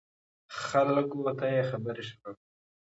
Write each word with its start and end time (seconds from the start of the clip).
خلکو 0.63 1.19
ته 1.39 1.45
یې 1.53 1.61
خبرې 1.69 2.03
شروع 2.09 2.33
کړې. 2.39 2.45